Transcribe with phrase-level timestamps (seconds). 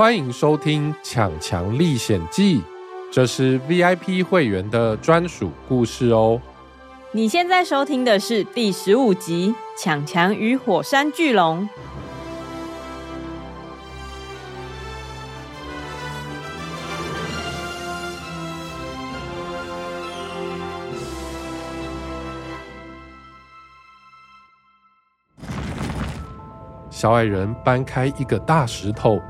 [0.00, 2.60] 欢迎收听《抢强历险记》，
[3.12, 6.40] 这是 VIP 会员的专属故事哦。
[7.12, 11.68] 你现在收听的是第十五集《抢强与火山巨龙》。
[26.90, 29.20] 小矮人搬开一个大石头，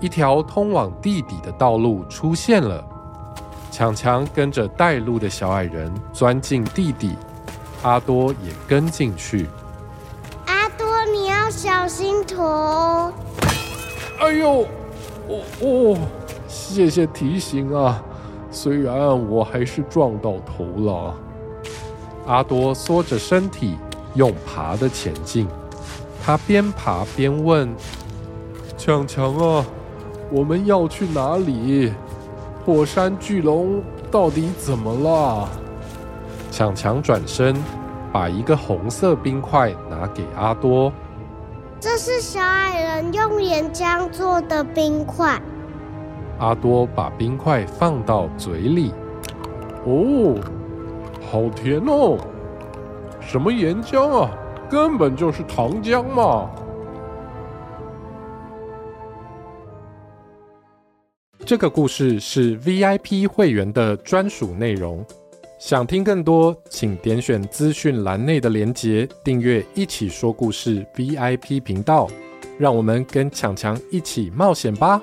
[0.00, 2.84] 一条通往地底的道路出现了。
[3.70, 7.16] 强强跟着带路的小矮人钻进地底，
[7.82, 9.48] 阿多也跟进去。
[10.46, 13.12] 阿多，你要小心头！
[14.20, 14.66] 哎呦，
[15.28, 15.98] 哦哦，
[16.46, 18.00] 谢谢提醒啊！
[18.50, 18.96] 虽然
[19.28, 21.14] 我还是撞到头了。
[22.26, 23.76] 阿多缩着身体，
[24.14, 25.48] 用爬的前进。
[26.24, 27.68] 他边爬边问
[28.78, 29.64] ：“强强啊，
[30.34, 31.92] 我们要去哪里？”
[32.66, 35.48] 火山巨龙到底怎么了？
[36.50, 37.54] 强强转身，
[38.12, 40.92] 把一个红色冰块拿给阿多。
[41.78, 45.40] 这是小矮人用岩浆做的冰块。
[46.40, 48.92] 阿多把冰块放到嘴里。
[49.84, 50.34] 哦，
[51.30, 52.18] 好甜哦！
[53.20, 54.30] 什么岩浆啊？
[54.70, 56.50] 根本就是糖浆嘛！
[61.46, 65.04] 这个故事是 VIP 会员的专属内容。
[65.58, 72.08] 想听更多，请点选资讯栏内的连结，订阅“一起说故事 ”VIP 频道。
[72.58, 75.02] 让我们跟强强一起冒险吧！